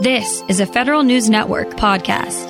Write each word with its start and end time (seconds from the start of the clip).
This 0.00 0.44
is 0.46 0.60
a 0.60 0.66
Federal 0.66 1.02
News 1.02 1.28
Network 1.28 1.70
podcast. 1.70 2.46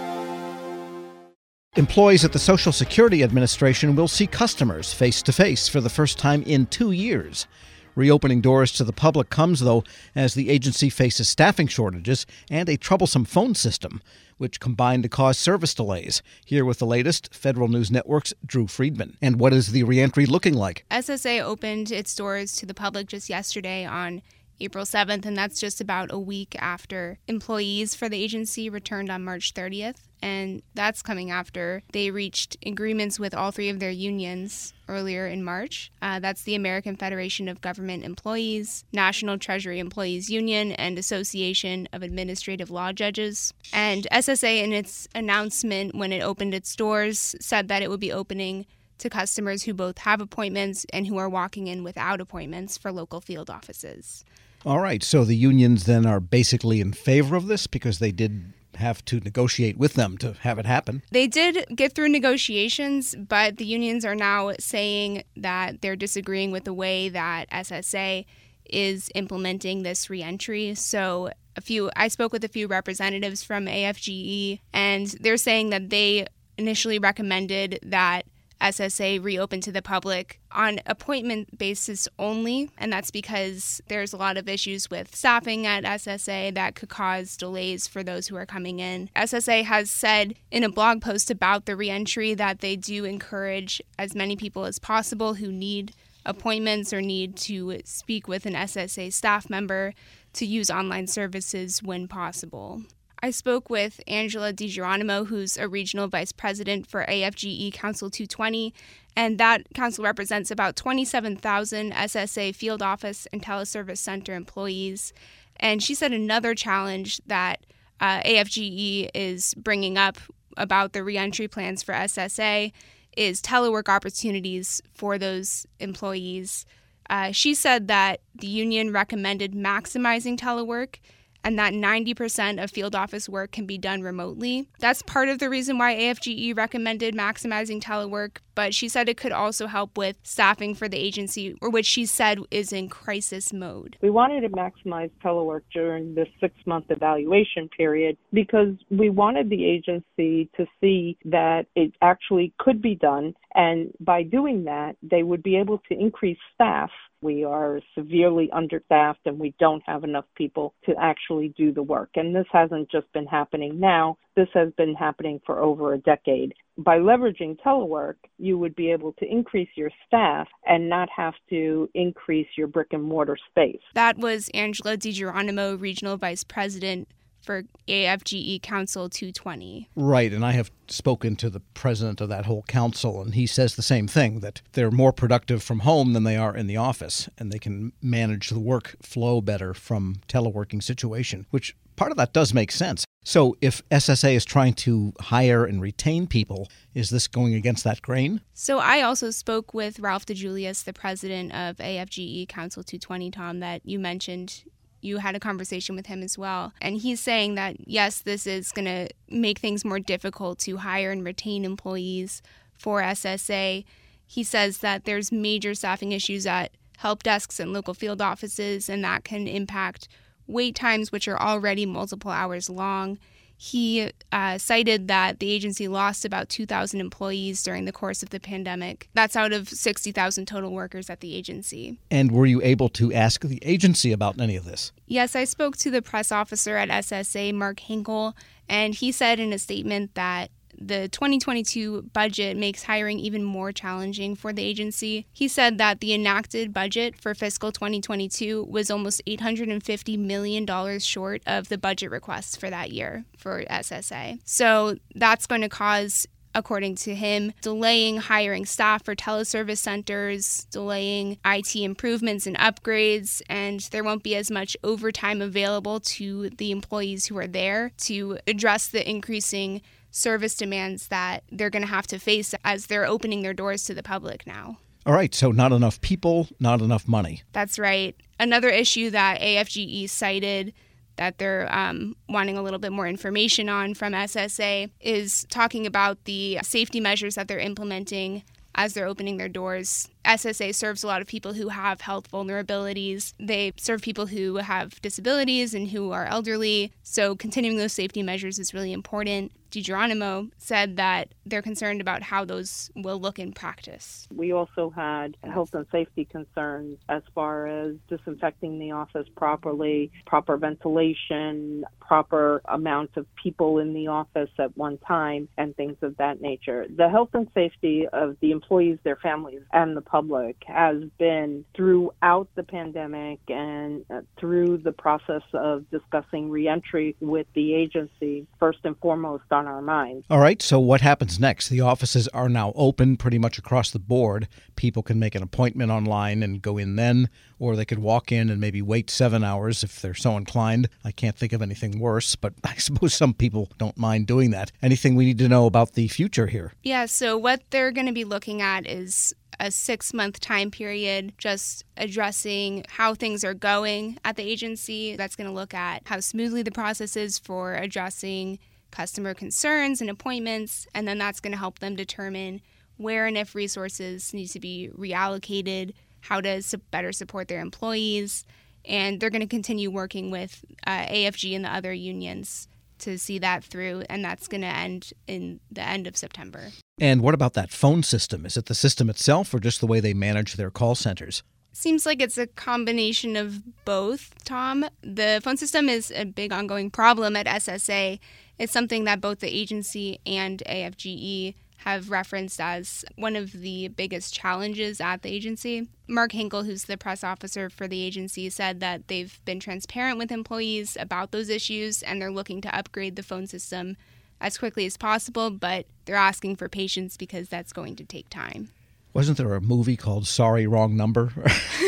Employees 1.76 2.22
at 2.22 2.34
the 2.34 2.38
Social 2.38 2.72
Security 2.72 3.22
Administration 3.22 3.96
will 3.96 4.06
see 4.06 4.26
customers 4.26 4.92
face 4.92 5.22
to 5.22 5.32
face 5.32 5.66
for 5.66 5.80
the 5.80 5.88
first 5.88 6.18
time 6.18 6.42
in 6.42 6.66
two 6.66 6.90
years. 6.90 7.46
Reopening 7.94 8.42
doors 8.42 8.70
to 8.72 8.84
the 8.84 8.92
public 8.92 9.30
comes, 9.30 9.60
though, 9.60 9.82
as 10.14 10.34
the 10.34 10.50
agency 10.50 10.90
faces 10.90 11.30
staffing 11.30 11.68
shortages 11.68 12.26
and 12.50 12.68
a 12.68 12.76
troublesome 12.76 13.24
phone 13.24 13.54
system, 13.54 14.02
which 14.36 14.60
combine 14.60 15.00
to 15.00 15.08
cause 15.08 15.38
service 15.38 15.72
delays. 15.72 16.22
Here 16.44 16.66
with 16.66 16.78
the 16.80 16.86
latest, 16.86 17.34
Federal 17.34 17.68
News 17.68 17.90
Network's 17.90 18.34
Drew 18.44 18.66
Friedman. 18.66 19.16
And 19.22 19.40
what 19.40 19.54
is 19.54 19.72
the 19.72 19.84
reentry 19.84 20.26
looking 20.26 20.52
like? 20.52 20.84
SSA 20.90 21.42
opened 21.42 21.90
its 21.90 22.14
doors 22.14 22.56
to 22.56 22.66
the 22.66 22.74
public 22.74 23.06
just 23.06 23.30
yesterday 23.30 23.86
on 23.86 24.20
April 24.60 24.84
7th, 24.84 25.24
and 25.24 25.36
that's 25.36 25.60
just 25.60 25.80
about 25.80 26.12
a 26.12 26.18
week 26.18 26.56
after 26.58 27.18
employees 27.26 27.94
for 27.94 28.08
the 28.08 28.22
agency 28.22 28.68
returned 28.68 29.10
on 29.10 29.24
March 29.24 29.54
30th. 29.54 29.96
And 30.20 30.62
that's 30.74 31.00
coming 31.00 31.30
after 31.30 31.82
they 31.92 32.10
reached 32.10 32.56
agreements 32.66 33.20
with 33.20 33.34
all 33.34 33.52
three 33.52 33.68
of 33.68 33.78
their 33.78 33.90
unions 33.90 34.74
earlier 34.88 35.26
in 35.28 35.44
March. 35.44 35.92
Uh, 36.02 36.18
that's 36.18 36.42
the 36.42 36.56
American 36.56 36.96
Federation 36.96 37.48
of 37.48 37.60
Government 37.60 38.04
Employees, 38.04 38.84
National 38.92 39.38
Treasury 39.38 39.78
Employees 39.78 40.28
Union, 40.28 40.72
and 40.72 40.98
Association 40.98 41.88
of 41.92 42.02
Administrative 42.02 42.70
Law 42.70 42.92
Judges. 42.92 43.54
And 43.72 44.08
SSA, 44.10 44.64
in 44.64 44.72
its 44.72 45.06
announcement 45.14 45.94
when 45.94 46.12
it 46.12 46.22
opened 46.22 46.54
its 46.54 46.74
doors, 46.74 47.36
said 47.40 47.68
that 47.68 47.82
it 47.82 47.90
would 47.90 48.00
be 48.00 48.12
opening 48.12 48.66
to 48.98 49.08
customers 49.08 49.62
who 49.62 49.74
both 49.74 49.98
have 49.98 50.20
appointments 50.20 50.84
and 50.92 51.06
who 51.06 51.16
are 51.16 51.28
walking 51.28 51.68
in 51.68 51.84
without 51.84 52.20
appointments 52.20 52.76
for 52.76 52.90
local 52.90 53.20
field 53.20 53.48
offices. 53.48 54.24
All 54.64 54.80
right. 54.80 55.02
So 55.02 55.24
the 55.24 55.36
unions 55.36 55.84
then 55.84 56.06
are 56.06 56.20
basically 56.20 56.80
in 56.80 56.92
favor 56.92 57.36
of 57.36 57.46
this 57.46 57.66
because 57.66 57.98
they 57.98 58.12
did 58.12 58.52
have 58.74 59.04
to 59.06 59.20
negotiate 59.20 59.76
with 59.76 59.94
them 59.94 60.16
to 60.18 60.34
have 60.40 60.58
it 60.58 60.66
happen. 60.66 61.02
They 61.10 61.26
did 61.26 61.66
get 61.74 61.94
through 61.94 62.08
negotiations, 62.10 63.14
but 63.16 63.56
the 63.56 63.64
unions 63.64 64.04
are 64.04 64.14
now 64.14 64.52
saying 64.58 65.24
that 65.36 65.82
they're 65.82 65.96
disagreeing 65.96 66.50
with 66.50 66.64
the 66.64 66.72
way 66.72 67.08
that 67.08 67.50
SSA 67.50 68.24
is 68.70 69.10
implementing 69.14 69.82
this 69.82 70.10
reentry. 70.10 70.74
So 70.74 71.30
a 71.56 71.60
few 71.60 71.90
I 71.96 72.08
spoke 72.08 72.32
with 72.32 72.44
a 72.44 72.48
few 72.48 72.66
representatives 72.66 73.42
from 73.42 73.66
AFGE 73.66 74.60
and 74.72 75.06
they're 75.20 75.36
saying 75.36 75.70
that 75.70 75.90
they 75.90 76.26
initially 76.56 76.98
recommended 76.98 77.78
that 77.82 78.26
SSA 78.60 79.22
reopen 79.22 79.60
to 79.62 79.72
the 79.72 79.82
public 79.82 80.40
on 80.52 80.80
appointment 80.86 81.58
basis 81.58 82.08
only. 82.18 82.70
And 82.78 82.92
that's 82.92 83.10
because 83.10 83.80
there's 83.88 84.12
a 84.12 84.16
lot 84.16 84.36
of 84.36 84.48
issues 84.48 84.90
with 84.90 85.14
staffing 85.14 85.66
at 85.66 85.84
SSA 85.84 86.54
that 86.54 86.74
could 86.74 86.88
cause 86.88 87.36
delays 87.36 87.86
for 87.86 88.02
those 88.02 88.28
who 88.28 88.36
are 88.36 88.46
coming 88.46 88.80
in. 88.80 89.10
SSA 89.14 89.64
has 89.64 89.90
said 89.90 90.34
in 90.50 90.64
a 90.64 90.70
blog 90.70 91.00
post 91.00 91.30
about 91.30 91.66
the 91.66 91.76
reentry 91.76 92.34
that 92.34 92.60
they 92.60 92.76
do 92.76 93.04
encourage 93.04 93.80
as 93.98 94.14
many 94.14 94.36
people 94.36 94.64
as 94.64 94.78
possible 94.78 95.34
who 95.34 95.52
need 95.52 95.94
appointments 96.26 96.92
or 96.92 97.00
need 97.00 97.36
to 97.36 97.80
speak 97.84 98.28
with 98.28 98.44
an 98.44 98.54
SSA 98.54 99.12
staff 99.12 99.48
member 99.48 99.94
to 100.34 100.44
use 100.44 100.70
online 100.70 101.06
services 101.06 101.82
when 101.82 102.06
possible. 102.06 102.82
I 103.20 103.30
spoke 103.30 103.68
with 103.68 104.00
Angela 104.06 104.52
DiGeronimo, 104.52 105.26
who's 105.26 105.56
a 105.56 105.68
regional 105.68 106.06
vice 106.06 106.30
president 106.30 106.86
for 106.86 107.04
AFGE 107.06 107.72
Council 107.72 108.10
220, 108.10 108.72
and 109.16 109.38
that 109.38 109.62
council 109.74 110.04
represents 110.04 110.50
about 110.50 110.76
27,000 110.76 111.92
SSA 111.92 112.54
field 112.54 112.82
office 112.82 113.26
and 113.32 113.42
teleservice 113.42 113.98
center 113.98 114.34
employees. 114.34 115.12
And 115.56 115.82
she 115.82 115.94
said 115.94 116.12
another 116.12 116.54
challenge 116.54 117.20
that 117.26 117.66
uh, 118.00 118.20
AFGE 118.20 119.10
is 119.14 119.54
bringing 119.54 119.98
up 119.98 120.18
about 120.56 120.92
the 120.92 121.02
reentry 121.02 121.48
plans 121.48 121.82
for 121.82 121.92
SSA 121.92 122.72
is 123.16 123.42
telework 123.42 123.88
opportunities 123.88 124.80
for 124.94 125.18
those 125.18 125.66
employees. 125.80 126.64
Uh, 127.10 127.32
she 127.32 127.54
said 127.54 127.88
that 127.88 128.20
the 128.34 128.46
union 128.46 128.92
recommended 128.92 129.54
maximizing 129.54 130.38
telework 130.38 130.96
and 131.44 131.58
that 131.58 131.72
90% 131.72 132.62
of 132.62 132.70
field 132.70 132.94
office 132.94 133.28
work 133.28 133.52
can 133.52 133.66
be 133.66 133.78
done 133.78 134.02
remotely. 134.02 134.68
That's 134.78 135.02
part 135.02 135.28
of 135.28 135.38
the 135.38 135.48
reason 135.48 135.78
why 135.78 135.94
AFGE 135.94 136.56
recommended 136.56 137.14
maximizing 137.14 137.80
telework, 137.80 138.38
but 138.58 138.74
she 138.74 138.88
said 138.88 139.08
it 139.08 139.16
could 139.16 139.30
also 139.30 139.68
help 139.68 139.96
with 139.96 140.16
staffing 140.24 140.74
for 140.74 140.88
the 140.88 140.96
agency, 140.96 141.56
or 141.62 141.70
which 141.70 141.86
she 141.86 142.04
said 142.04 142.40
is 142.50 142.72
in 142.72 142.88
crisis 142.88 143.52
mode. 143.52 143.96
We 144.02 144.10
wanted 144.10 144.40
to 144.40 144.48
maximize 144.48 145.12
telework 145.24 145.60
during 145.72 146.16
this 146.16 146.26
six 146.40 146.56
month 146.66 146.86
evaluation 146.88 147.68
period 147.68 148.16
because 148.32 148.74
we 148.90 149.10
wanted 149.10 149.48
the 149.48 149.64
agency 149.64 150.50
to 150.56 150.66
see 150.80 151.16
that 151.26 151.66
it 151.76 151.92
actually 152.02 152.52
could 152.58 152.82
be 152.82 152.96
done. 152.96 153.32
And 153.54 153.92
by 154.00 154.24
doing 154.24 154.64
that, 154.64 154.96
they 155.02 155.22
would 155.22 155.44
be 155.44 155.56
able 155.56 155.78
to 155.88 155.94
increase 155.96 156.38
staff 156.52 156.90
we 157.20 157.44
are 157.44 157.80
severely 157.94 158.48
understaffed 158.52 159.20
and 159.26 159.38
we 159.38 159.54
don't 159.58 159.82
have 159.86 160.04
enough 160.04 160.24
people 160.36 160.74
to 160.86 160.94
actually 161.00 161.52
do 161.56 161.72
the 161.72 161.82
work. 161.82 162.10
And 162.14 162.34
this 162.34 162.46
hasn't 162.52 162.90
just 162.90 163.12
been 163.12 163.26
happening 163.26 163.80
now, 163.80 164.18
this 164.36 164.48
has 164.54 164.72
been 164.76 164.94
happening 164.94 165.40
for 165.44 165.58
over 165.58 165.94
a 165.94 165.98
decade. 165.98 166.54
By 166.78 166.98
leveraging 166.98 167.56
telework, 167.60 168.14
you 168.38 168.56
would 168.56 168.76
be 168.76 168.92
able 168.92 169.12
to 169.14 169.26
increase 169.26 169.68
your 169.74 169.90
staff 170.06 170.46
and 170.64 170.88
not 170.88 171.08
have 171.14 171.34
to 171.50 171.90
increase 171.92 172.46
your 172.56 172.68
brick 172.68 172.88
and 172.92 173.02
mortar 173.02 173.36
space. 173.50 173.80
That 173.94 174.16
was 174.16 174.48
Angela 174.54 174.96
DiGeronimo, 174.96 175.80
Regional 175.80 176.16
Vice 176.16 176.44
President 176.44 177.08
for 177.42 177.64
AFGE 177.88 178.62
Council 178.62 179.08
220. 179.08 179.88
Right, 179.96 180.32
and 180.32 180.44
I 180.44 180.52
have 180.52 180.70
spoken 180.86 181.34
to 181.36 181.50
the 181.50 181.60
president 181.74 182.20
of 182.20 182.28
that 182.28 182.46
whole 182.46 182.62
council, 182.68 183.22
and 183.22 183.34
he 183.34 183.46
says 183.46 183.74
the 183.74 183.82
same 183.82 184.06
thing 184.06 184.38
that 184.40 184.62
they're 184.72 184.92
more 184.92 185.12
productive 185.12 185.64
from 185.64 185.80
home 185.80 186.12
than 186.12 186.22
they 186.22 186.36
are 186.36 186.56
in 186.56 186.68
the 186.68 186.76
office, 186.76 187.28
and 187.38 187.50
they 187.50 187.58
can 187.58 187.92
manage 188.00 188.50
the 188.50 188.60
workflow 188.60 189.44
better 189.44 189.74
from 189.74 190.16
teleworking 190.28 190.82
situation, 190.82 191.46
which 191.50 191.74
part 191.96 192.12
of 192.12 192.16
that 192.18 192.32
does 192.32 192.54
make 192.54 192.70
sense. 192.70 193.04
So, 193.28 193.58
if 193.60 193.86
SSA 193.90 194.36
is 194.36 194.46
trying 194.46 194.72
to 194.88 195.12
hire 195.20 195.66
and 195.66 195.82
retain 195.82 196.26
people, 196.26 196.70
is 196.94 197.10
this 197.10 197.28
going 197.28 197.52
against 197.52 197.84
that 197.84 198.00
grain? 198.00 198.40
So, 198.54 198.78
I 198.78 199.02
also 199.02 199.30
spoke 199.30 199.74
with 199.74 200.00
Ralph 200.00 200.24
DeJuliis, 200.24 200.84
the 200.84 200.94
president 200.94 201.52
of 201.52 201.76
AFGE 201.76 202.48
Council 202.48 202.82
220, 202.82 203.30
Tom, 203.30 203.60
that 203.60 203.84
you 203.84 203.98
mentioned 203.98 204.64
you 205.02 205.18
had 205.18 205.34
a 205.36 205.40
conversation 205.40 205.94
with 205.94 206.06
him 206.06 206.22
as 206.22 206.38
well. 206.38 206.72
And 206.80 206.96
he's 206.96 207.20
saying 207.20 207.56
that, 207.56 207.76
yes, 207.86 208.22
this 208.22 208.46
is 208.46 208.72
going 208.72 208.86
to 208.86 209.10
make 209.28 209.58
things 209.58 209.84
more 209.84 210.00
difficult 210.00 210.58
to 210.60 210.78
hire 210.78 211.10
and 211.10 211.22
retain 211.22 211.66
employees 211.66 212.40
for 212.78 213.02
SSA. 213.02 213.84
He 214.26 214.42
says 214.42 214.78
that 214.78 215.04
there's 215.04 215.30
major 215.30 215.74
staffing 215.74 216.12
issues 216.12 216.46
at 216.46 216.70
help 216.96 217.24
desks 217.24 217.60
and 217.60 217.74
local 217.74 217.92
field 217.92 218.22
offices, 218.22 218.88
and 218.88 219.04
that 219.04 219.24
can 219.24 219.46
impact 219.46 220.08
wait 220.48 220.74
times, 220.74 221.12
which 221.12 221.28
are 221.28 221.40
already 221.40 221.86
multiple 221.86 222.30
hours 222.30 222.68
long. 222.68 223.18
He 223.60 224.12
uh, 224.30 224.56
cited 224.58 225.08
that 225.08 225.40
the 225.40 225.50
agency 225.50 225.88
lost 225.88 226.24
about 226.24 226.48
2,000 226.48 227.00
employees 227.00 227.60
during 227.64 227.86
the 227.86 227.92
course 227.92 228.22
of 228.22 228.30
the 228.30 228.38
pandemic. 228.38 229.08
That's 229.14 229.34
out 229.34 229.52
of 229.52 229.68
60,000 229.68 230.46
total 230.46 230.72
workers 230.72 231.10
at 231.10 231.18
the 231.18 231.34
agency. 231.34 231.98
And 232.08 232.30
were 232.30 232.46
you 232.46 232.62
able 232.62 232.88
to 232.90 233.12
ask 233.12 233.44
the 233.44 233.58
agency 233.62 234.12
about 234.12 234.40
any 234.40 234.54
of 234.54 234.64
this? 234.64 234.92
Yes, 235.06 235.34
I 235.34 235.42
spoke 235.42 235.76
to 235.78 235.90
the 235.90 236.02
press 236.02 236.30
officer 236.30 236.76
at 236.76 236.88
SSA, 236.88 237.52
Mark 237.52 237.80
Hinkle, 237.80 238.36
and 238.68 238.94
he 238.94 239.10
said 239.10 239.40
in 239.40 239.52
a 239.52 239.58
statement 239.58 240.14
that 240.14 240.52
the 240.80 241.08
2022 241.08 242.02
budget 242.12 242.56
makes 242.56 242.84
hiring 242.84 243.18
even 243.18 243.44
more 243.44 243.72
challenging 243.72 244.34
for 244.34 244.52
the 244.52 244.62
agency. 244.62 245.26
He 245.32 245.48
said 245.48 245.78
that 245.78 246.00
the 246.00 246.14
enacted 246.14 246.72
budget 246.72 247.20
for 247.20 247.34
fiscal 247.34 247.72
2022 247.72 248.64
was 248.64 248.90
almost 248.90 249.22
$850 249.26 250.18
million 250.18 250.98
short 250.98 251.42
of 251.46 251.68
the 251.68 251.78
budget 251.78 252.10
requests 252.10 252.56
for 252.56 252.70
that 252.70 252.90
year 252.90 253.24
for 253.36 253.64
SSA. 253.64 254.40
So 254.44 254.96
that's 255.14 255.46
going 255.46 255.62
to 255.62 255.68
cause 255.68 256.26
according 256.54 256.96
to 256.96 257.14
him, 257.14 257.52
delaying 257.62 258.16
hiring 258.16 258.66
staff 258.66 259.04
for 259.04 259.14
teleservice 259.14 259.78
centers, 259.78 260.66
delaying 260.70 261.38
IT 261.44 261.76
improvements 261.76 262.46
and 262.46 262.56
upgrades, 262.56 263.40
and 263.48 263.80
there 263.92 264.02
won't 264.02 264.22
be 264.22 264.34
as 264.34 264.50
much 264.50 264.76
overtime 264.82 265.40
available 265.40 266.00
to 266.00 266.50
the 266.50 266.70
employees 266.70 267.26
who 267.26 267.38
are 267.38 267.46
there 267.46 267.92
to 267.96 268.38
address 268.46 268.88
the 268.88 269.08
increasing 269.08 269.80
service 270.10 270.54
demands 270.54 271.08
that 271.08 271.44
they're 271.50 271.70
going 271.70 271.82
to 271.82 271.88
have 271.88 272.06
to 272.08 272.18
face 272.18 272.54
as 272.64 272.86
they're 272.86 273.06
opening 273.06 273.42
their 273.42 273.54
doors 273.54 273.84
to 273.84 273.94
the 273.94 274.02
public 274.02 274.46
now. 274.46 274.78
All 275.06 275.14
right, 275.14 275.34
so 275.34 275.50
not 275.50 275.72
enough 275.72 276.00
people, 276.00 276.48
not 276.60 276.80
enough 276.82 277.08
money. 277.08 277.42
That's 277.52 277.78
right. 277.78 278.14
Another 278.38 278.68
issue 278.68 279.10
that 279.10 279.40
AFGE 279.40 280.08
cited 280.10 280.74
that 281.16 281.38
they're 281.38 281.72
um, 281.74 282.14
wanting 282.28 282.56
a 282.56 282.62
little 282.62 282.78
bit 282.78 282.92
more 282.92 283.06
information 283.06 283.68
on 283.68 283.94
from 283.94 284.12
SSA 284.12 284.90
is 285.00 285.46
talking 285.50 285.86
about 285.86 286.24
the 286.24 286.58
safety 286.62 287.00
measures 287.00 287.34
that 287.34 287.48
they're 287.48 287.58
implementing 287.58 288.42
as 288.74 288.94
they're 288.94 289.06
opening 289.06 289.36
their 289.36 289.48
doors 289.48 290.08
SSA 290.24 290.74
serves 290.74 291.02
a 291.02 291.06
lot 291.06 291.22
of 291.22 291.26
people 291.26 291.54
who 291.54 291.68
have 291.68 292.00
health 292.00 292.30
vulnerabilities. 292.30 293.32
They 293.38 293.72
serve 293.76 294.02
people 294.02 294.26
who 294.26 294.56
have 294.56 295.00
disabilities 295.00 295.74
and 295.74 295.88
who 295.88 296.12
are 296.12 296.26
elderly. 296.26 296.92
So 297.02 297.34
continuing 297.34 297.78
those 297.78 297.92
safety 297.92 298.22
measures 298.22 298.58
is 298.58 298.74
really 298.74 298.92
important. 298.92 299.52
DiGeronimo 299.70 300.50
said 300.56 300.96
that 300.96 301.28
they're 301.44 301.62
concerned 301.62 302.00
about 302.00 302.22
how 302.22 302.44
those 302.44 302.90
will 302.96 303.20
look 303.20 303.38
in 303.38 303.52
practice. 303.52 304.26
We 304.34 304.52
also 304.52 304.90
had 304.90 305.36
health 305.44 305.74
and 305.74 305.86
safety 305.92 306.24
concerns 306.24 306.98
as 307.08 307.22
far 307.34 307.66
as 307.66 307.96
disinfecting 308.08 308.78
the 308.78 308.92
office 308.92 309.28
properly, 309.36 310.10
proper 310.26 310.56
ventilation, 310.56 311.84
proper 312.00 312.62
amount 312.66 313.16
of 313.16 313.26
people 313.36 313.78
in 313.78 313.92
the 313.92 314.06
office 314.06 314.50
at 314.58 314.76
one 314.76 314.98
time, 314.98 315.48
and 315.58 315.76
things 315.76 315.96
of 316.02 316.16
that 316.16 316.40
nature. 316.40 316.86
The 316.88 317.10
health 317.10 317.30
and 317.34 317.48
safety 317.52 318.06
of 318.10 318.36
the 318.40 318.52
employees, 318.52 318.98
their 319.02 319.16
families, 319.16 319.60
and 319.72 319.96
the 319.96 320.00
public 320.08 320.56
has 320.66 321.02
been 321.18 321.64
throughout 321.76 322.48
the 322.54 322.62
pandemic 322.62 323.38
and 323.48 324.04
uh, 324.10 324.22
through 324.38 324.78
the 324.78 324.92
process 324.92 325.42
of 325.52 325.88
discussing 325.90 326.50
reentry 326.50 327.14
with 327.20 327.46
the 327.54 327.74
agency, 327.74 328.46
first 328.58 328.78
and 328.84 328.96
foremost 328.98 329.44
on 329.50 329.66
our 329.66 329.82
minds. 329.82 330.26
All 330.30 330.40
right, 330.40 330.60
so 330.62 330.80
what 330.80 331.02
happens 331.02 331.38
next? 331.38 331.68
The 331.68 331.82
offices 331.82 332.26
are 332.28 332.48
now 332.48 332.72
open 332.74 333.16
pretty 333.16 333.38
much 333.38 333.58
across 333.58 333.90
the 333.90 333.98
board. 333.98 334.48
People 334.76 335.02
can 335.02 335.18
make 335.18 335.34
an 335.34 335.42
appointment 335.42 335.90
online 335.90 336.42
and 336.42 336.62
go 336.62 336.78
in 336.78 336.96
then, 336.96 337.28
or 337.58 337.76
they 337.76 337.84
could 337.84 337.98
walk 337.98 338.32
in 338.32 338.48
and 338.50 338.60
maybe 338.60 338.80
wait 338.82 339.10
seven 339.10 339.44
hours 339.44 339.82
if 339.82 340.00
they're 340.00 340.14
so 340.14 340.36
inclined. 340.36 340.88
I 341.04 341.12
can't 341.12 341.36
think 341.36 341.52
of 341.52 341.62
anything 341.62 341.98
worse, 341.98 342.34
but 342.34 342.54
I 342.64 342.74
suppose 342.76 343.14
some 343.14 343.34
people 343.34 343.68
don't 343.78 343.98
mind 343.98 344.26
doing 344.26 344.50
that. 344.50 344.72
Anything 344.82 345.14
we 345.14 345.26
need 345.26 345.38
to 345.38 345.48
know 345.48 345.66
about 345.66 345.92
the 345.92 346.08
future 346.08 346.46
here? 346.46 346.72
Yeah, 346.82 347.06
so 347.06 347.36
what 347.36 347.62
they're 347.70 347.92
going 347.92 348.06
to 348.06 348.12
be 348.12 348.24
looking 348.24 348.62
at 348.62 348.86
is 348.86 349.34
a 349.60 349.70
six 349.70 350.14
month 350.14 350.40
time 350.40 350.70
period, 350.70 351.32
just 351.38 351.84
addressing 351.96 352.84
how 352.88 353.14
things 353.14 353.44
are 353.44 353.54
going 353.54 354.18
at 354.24 354.36
the 354.36 354.42
agency. 354.42 355.16
That's 355.16 355.36
going 355.36 355.48
to 355.48 355.54
look 355.54 355.74
at 355.74 356.02
how 356.06 356.20
smoothly 356.20 356.62
the 356.62 356.70
process 356.70 357.16
is 357.16 357.38
for 357.38 357.74
addressing 357.74 358.58
customer 358.90 359.34
concerns 359.34 360.00
and 360.00 360.10
appointments, 360.10 360.86
and 360.94 361.06
then 361.06 361.18
that's 361.18 361.40
going 361.40 361.52
to 361.52 361.58
help 361.58 361.78
them 361.78 361.96
determine 361.96 362.60
where 362.96 363.26
and 363.26 363.38
if 363.38 363.54
resources 363.54 364.34
need 364.34 364.48
to 364.48 364.60
be 364.60 364.90
reallocated, 364.96 365.92
how 366.20 366.40
to 366.40 366.62
better 366.90 367.12
support 367.12 367.48
their 367.48 367.60
employees, 367.60 368.44
and 368.84 369.20
they're 369.20 369.30
going 369.30 369.40
to 369.40 369.46
continue 369.46 369.90
working 369.90 370.30
with 370.30 370.64
uh, 370.86 371.06
AFG 371.06 371.54
and 371.54 371.64
the 371.64 371.72
other 371.72 371.92
unions 371.92 372.68
to 372.98 373.18
see 373.18 373.38
that 373.38 373.62
through, 373.62 374.02
and 374.08 374.24
that's 374.24 374.48
going 374.48 374.62
to 374.62 374.66
end 374.66 375.12
in 375.26 375.60
the 375.70 375.82
end 375.82 376.06
of 376.06 376.16
September. 376.16 376.70
And 377.00 377.22
what 377.22 377.34
about 377.34 377.54
that 377.54 377.70
phone 377.70 378.02
system? 378.02 378.44
Is 378.44 378.56
it 378.56 378.66
the 378.66 378.74
system 378.74 379.08
itself 379.08 379.54
or 379.54 379.60
just 379.60 379.80
the 379.80 379.86
way 379.86 380.00
they 380.00 380.14
manage 380.14 380.54
their 380.54 380.70
call 380.70 380.94
centers? 380.94 381.42
Seems 381.72 382.04
like 382.04 382.20
it's 382.20 382.38
a 382.38 382.46
combination 382.48 383.36
of 383.36 383.84
both, 383.84 384.34
Tom. 384.44 384.84
The 385.02 385.40
phone 385.44 385.56
system 385.56 385.88
is 385.88 386.10
a 386.10 386.24
big 386.24 386.52
ongoing 386.52 386.90
problem 386.90 387.36
at 387.36 387.46
SSA. 387.46 388.18
It's 388.58 388.72
something 388.72 389.04
that 389.04 389.20
both 389.20 389.38
the 389.38 389.48
agency 389.48 390.18
and 390.26 390.60
AFGE 390.66 391.54
have 391.82 392.10
referenced 392.10 392.60
as 392.60 393.04
one 393.14 393.36
of 393.36 393.52
the 393.52 393.86
biggest 393.86 394.34
challenges 394.34 395.00
at 395.00 395.22
the 395.22 395.28
agency. 395.28 395.86
Mark 396.08 396.32
Hinkle, 396.32 396.64
who's 396.64 396.84
the 396.84 396.96
press 396.96 397.22
officer 397.22 397.70
for 397.70 397.86
the 397.86 398.02
agency, 398.02 398.50
said 398.50 398.80
that 398.80 399.06
they've 399.06 399.38
been 399.44 399.60
transparent 399.60 400.18
with 400.18 400.32
employees 400.32 400.96
about 400.98 401.30
those 401.30 401.48
issues 401.48 402.02
and 402.02 402.20
they're 402.20 402.32
looking 402.32 402.60
to 402.62 402.76
upgrade 402.76 403.14
the 403.14 403.22
phone 403.22 403.46
system 403.46 403.96
as 404.40 404.58
quickly 404.58 404.86
as 404.86 404.96
possible, 404.96 405.50
but 405.50 405.86
they're 406.04 406.16
asking 406.16 406.56
for 406.56 406.68
patience 406.68 407.16
because 407.16 407.48
that's 407.48 407.72
going 407.72 407.96
to 407.96 408.04
take 408.04 408.28
time. 408.28 408.68
Wasn't 409.14 409.38
there 409.38 409.54
a 409.54 409.60
movie 409.60 409.96
called 409.96 410.26
Sorry 410.26 410.66
Wrong 410.66 410.96
Number? 410.96 411.32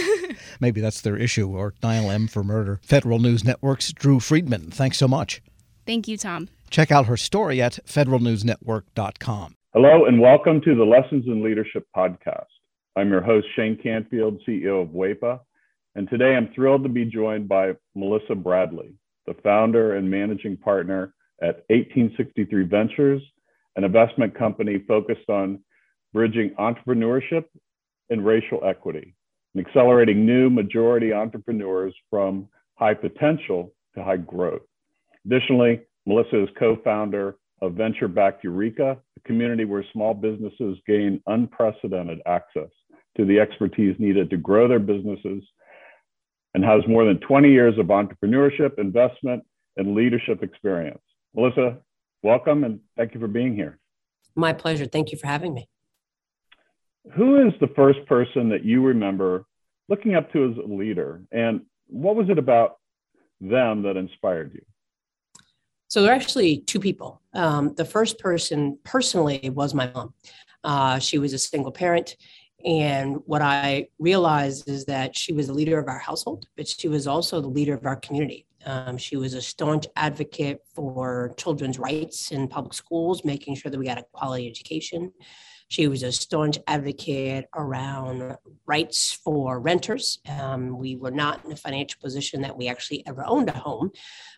Maybe 0.61 0.81
that's 0.81 1.01
their 1.01 1.17
issue, 1.17 1.57
or 1.57 1.75
Dial 1.81 2.11
M 2.11 2.27
for 2.27 2.43
Murder. 2.43 2.81
Federal 2.83 3.19
News 3.19 3.45
Network's 3.45 3.93
Drew 3.93 4.21
Friedman, 4.21 4.71
thanks 4.71 4.99
so 4.99 5.07
much. 5.07 5.43
Thank 5.87 6.09
you, 6.09 6.17
Tom. 6.17 6.49
Check 6.71 6.91
out 6.91 7.07
her 7.07 7.17
story 7.17 7.61
at 7.61 7.79
federalnewsnetwork.com. 7.87 9.55
Hello, 9.73 10.07
and 10.07 10.21
welcome 10.21 10.61
to 10.63 10.75
the 10.75 10.85
Lessons 10.85 11.25
in 11.27 11.43
Leadership 11.43 11.87
podcast. 11.97 12.47
I'm 12.97 13.11
your 13.11 13.23
host, 13.23 13.47
Shane 13.55 13.79
Canfield, 13.81 14.41
CEO 14.47 14.83
of 14.83 14.89
WEPA, 14.89 15.41
and 15.95 16.09
today 16.09 16.35
I'm 16.37 16.53
thrilled 16.55 16.83
to 16.83 16.89
be 16.89 17.05
joined 17.05 17.49
by 17.49 17.73
Melissa 17.95 18.35
Bradley, 18.35 18.95
the 19.27 19.35
founder 19.43 19.95
and 19.95 20.11
managing 20.11 20.57
partner 20.57 21.15
at 21.43 21.65
1863 21.69 22.65
Ventures, 22.65 23.23
an 23.77 23.85
investment 23.85 24.35
company 24.35 24.79
focused 24.87 25.29
on 25.29 25.61
bridging 26.13 26.51
entrepreneurship 26.59 27.45
and 28.11 28.25
racial 28.25 28.61
equity, 28.65 29.15
and 29.55 29.67
accelerating 29.67 30.27
new 30.27 30.51
majority 30.51 31.13
entrepreneurs 31.13 31.95
from 32.11 32.49
high 32.75 32.95
potential 32.95 33.73
to 33.95 34.03
high 34.03 34.17
growth. 34.17 34.63
Additionally, 35.25 35.81
Melissa 36.07 36.43
is 36.43 36.49
co 36.59 36.77
founder 36.83 37.37
of 37.63 37.75
Venture 37.75 38.09
Backed 38.09 38.45
Ureeka, 38.45 38.97
a 38.97 39.21
community 39.27 39.65
where 39.65 39.85
small 39.93 40.15
businesses 40.15 40.79
gain 40.87 41.23
unprecedented 41.27 42.21
access 42.27 42.71
to 43.17 43.25
the 43.25 43.39
expertise 43.39 43.97
needed 43.99 44.31
to 44.31 44.37
grow 44.37 44.67
their 44.67 44.79
businesses 44.79 45.43
and 46.55 46.65
has 46.65 46.83
more 46.89 47.05
than 47.05 47.19
20 47.21 47.51
years 47.51 47.79
of 47.79 47.87
entrepreneurship, 47.87 48.79
investment, 48.79 49.43
and 49.77 49.95
leadership 49.95 50.43
experience. 50.43 51.01
Melissa, 51.35 51.79
welcome 52.23 52.65
and 52.65 52.81
thank 52.97 53.15
you 53.15 53.21
for 53.21 53.29
being 53.29 53.55
here. 53.55 53.79
My 54.35 54.53
pleasure. 54.53 54.87
Thank 54.87 55.13
you 55.13 55.19
for 55.19 55.27
having 55.27 55.55
me. 55.55 55.69
Who 57.15 57.47
is 57.47 57.53
the 57.61 57.69
first 57.69 58.05
person 58.07 58.49
that 58.51 58.65
you 58.65 58.83
remember 58.85 59.47
looking 59.89 60.15
up 60.15 60.33
to 60.33 60.51
as 60.51 60.57
a 60.57 60.73
leader, 60.73 61.23
and 61.33 61.63
what 61.87 62.15
was 62.15 62.29
it 62.29 62.39
about 62.39 62.77
them 63.41 63.83
that 63.83 63.97
inspired 63.97 64.53
you? 64.55 64.63
So 65.89 66.03
there 66.03 66.13
are 66.13 66.15
actually 66.15 66.59
two 66.59 66.79
people. 66.79 67.21
Um, 67.35 67.75
the 67.75 67.85
first 67.85 68.19
person 68.19 68.79
personally 68.85 69.51
was 69.51 69.75
my 69.75 69.91
mom. 69.93 70.15
Uh, 70.63 70.99
she 71.01 71.19
was 71.19 71.33
a 71.33 71.39
single 71.39 71.73
parent. 71.73 72.17
And 72.65 73.17
what 73.25 73.43
I 73.43 73.89
realized 73.99 74.69
is 74.69 74.85
that 74.85 75.17
she 75.17 75.33
was 75.33 75.47
the 75.47 75.55
leader 75.55 75.79
of 75.79 75.89
our 75.89 75.99
household, 75.99 76.47
but 76.57 76.69
she 76.69 76.89
was 76.89 77.07
also 77.07 77.41
the 77.41 77.49
leader 77.49 77.75
of 77.75 77.87
our 77.87 77.97
community. 77.97 78.47
Um, 78.67 78.99
she 78.99 79.17
was 79.17 79.35
a 79.35 79.43
staunch 79.43 79.87
advocate 79.97 80.61
for 80.75 81.33
children's 81.37 81.79
rights 81.79 82.33
in 82.33 82.49
public 82.49 82.75
schools, 82.75 83.25
making 83.25 83.57
sure 83.57 83.71
that 83.71 83.79
we 83.79 83.87
got 83.87 83.99
a 83.99 84.05
quality 84.13 84.49
education. 84.49 85.13
She 85.69 85.87
was 85.87 86.03
a 86.03 86.11
staunch 86.11 86.59
advocate 86.67 87.47
around 87.55 88.37
rights 88.67 89.13
for 89.13 89.61
renters. 89.61 90.19
Um, 90.29 90.77
we 90.77 90.97
were 90.97 91.13
not 91.13 91.45
in 91.45 91.53
a 91.53 91.57
financial 91.57 92.01
position 92.01 92.43
that 92.43 92.57
we 92.57 92.67
actually 92.67 93.07
ever 93.07 93.25
owned 93.25 93.49
a 93.51 93.57
home, 93.57 93.93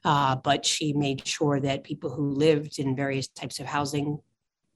uh, 0.04 0.36
but 0.36 0.66
she 0.66 0.92
made 0.92 1.26
sure 1.26 1.58
that 1.60 1.84
people 1.84 2.10
who 2.10 2.28
lived 2.28 2.78
in 2.78 2.94
various 2.94 3.28
types 3.28 3.60
of 3.60 3.66
housing 3.66 4.18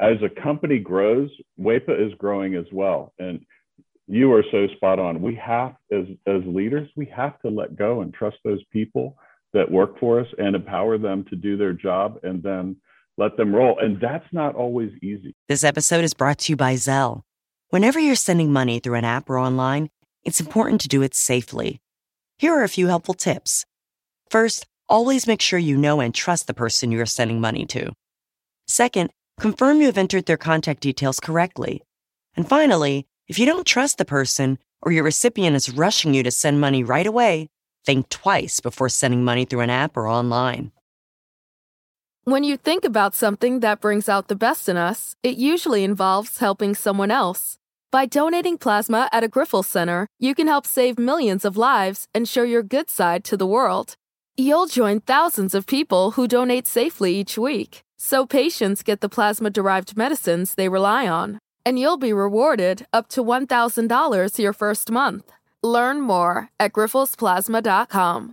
as 0.00 0.16
a 0.22 0.42
company 0.42 0.78
grows, 0.78 1.30
WEPA 1.60 2.06
is 2.06 2.12
growing 2.18 2.54
as 2.54 2.66
well. 2.72 3.12
And 3.18 3.40
you 4.06 4.32
are 4.32 4.44
so 4.50 4.66
spot 4.76 4.98
on. 4.98 5.20
We 5.20 5.34
have, 5.36 5.74
as, 5.92 6.06
as 6.26 6.42
leaders, 6.46 6.88
we 6.96 7.06
have 7.14 7.38
to 7.40 7.48
let 7.48 7.76
go 7.76 8.00
and 8.00 8.12
trust 8.12 8.38
those 8.44 8.62
people 8.72 9.16
that 9.52 9.70
work 9.70 9.98
for 10.00 10.20
us 10.20 10.26
and 10.38 10.56
empower 10.56 10.98
them 10.98 11.24
to 11.30 11.36
do 11.36 11.56
their 11.56 11.72
job 11.72 12.18
and 12.22 12.42
then 12.42 12.76
let 13.16 13.36
them 13.36 13.54
roll. 13.54 13.78
And 13.78 14.00
that's 14.00 14.26
not 14.32 14.54
always 14.54 14.90
easy. 15.02 15.34
This 15.48 15.64
episode 15.64 16.04
is 16.04 16.14
brought 16.14 16.38
to 16.40 16.52
you 16.52 16.56
by 16.56 16.74
Zelle. 16.74 17.22
Whenever 17.70 17.98
you're 17.98 18.14
sending 18.14 18.52
money 18.52 18.80
through 18.80 18.94
an 18.94 19.04
app 19.04 19.28
or 19.28 19.38
online, 19.38 19.90
it's 20.24 20.40
important 20.40 20.80
to 20.82 20.88
do 20.88 21.02
it 21.02 21.14
safely. 21.14 21.80
Here 22.38 22.54
are 22.54 22.62
a 22.62 22.68
few 22.68 22.86
helpful 22.86 23.14
tips. 23.14 23.66
First, 24.30 24.66
always 24.88 25.26
make 25.26 25.42
sure 25.42 25.58
you 25.58 25.76
know 25.76 26.00
and 26.00 26.14
trust 26.14 26.46
the 26.46 26.54
person 26.54 26.92
you 26.92 27.00
are 27.00 27.06
sending 27.06 27.40
money 27.40 27.66
to. 27.66 27.92
Second, 28.66 29.10
confirm 29.38 29.80
you 29.80 29.86
have 29.86 29.98
entered 29.98 30.26
their 30.26 30.36
contact 30.36 30.80
details 30.80 31.20
correctly. 31.20 31.82
And 32.36 32.48
finally, 32.48 33.06
if 33.28 33.38
you 33.38 33.46
don't 33.46 33.66
trust 33.66 33.98
the 33.98 34.04
person 34.04 34.58
or 34.82 34.92
your 34.92 35.04
recipient 35.04 35.56
is 35.56 35.70
rushing 35.70 36.14
you 36.14 36.22
to 36.22 36.30
send 36.30 36.60
money 36.60 36.82
right 36.82 37.06
away, 37.06 37.48
think 37.84 38.08
twice 38.08 38.60
before 38.60 38.88
sending 38.88 39.24
money 39.24 39.44
through 39.44 39.60
an 39.60 39.70
app 39.70 39.96
or 39.96 40.08
online. 40.08 40.72
When 42.24 42.44
you 42.44 42.58
think 42.58 42.84
about 42.84 43.14
something 43.14 43.60
that 43.60 43.80
brings 43.80 44.08
out 44.08 44.28
the 44.28 44.36
best 44.36 44.68
in 44.68 44.76
us, 44.76 45.16
it 45.22 45.38
usually 45.38 45.82
involves 45.82 46.38
helping 46.38 46.74
someone 46.74 47.10
else. 47.10 47.56
By 47.90 48.04
donating 48.04 48.58
plasma 48.58 49.08
at 49.12 49.24
a 49.24 49.28
Grifols 49.28 49.64
Center, 49.64 50.06
you 50.18 50.34
can 50.34 50.46
help 50.46 50.66
save 50.66 50.98
millions 50.98 51.46
of 51.46 51.56
lives 51.56 52.06
and 52.14 52.28
show 52.28 52.42
your 52.42 52.62
good 52.62 52.90
side 52.90 53.24
to 53.24 53.36
the 53.38 53.46
world. 53.46 53.94
You'll 54.36 54.66
join 54.66 55.00
thousands 55.00 55.54
of 55.54 55.66
people 55.66 56.10
who 56.12 56.28
donate 56.28 56.66
safely 56.66 57.14
each 57.16 57.38
week, 57.38 57.82
so 57.98 58.26
patients 58.26 58.82
get 58.82 59.00
the 59.00 59.08
plasma 59.08 59.50
derived 59.50 59.96
medicines 59.96 60.54
they 60.54 60.68
rely 60.68 61.06
on. 61.06 61.38
And 61.66 61.78
you'll 61.78 61.98
be 61.98 62.12
rewarded 62.12 62.86
up 62.92 63.08
to 63.08 63.22
$1,000 63.22 64.38
your 64.38 64.52
first 64.52 64.90
month. 64.90 65.30
Learn 65.62 66.00
more 66.00 66.48
at 66.58 66.72
grifolsplasma.com. 66.72 68.32